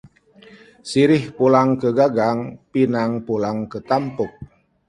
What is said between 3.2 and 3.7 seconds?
pulang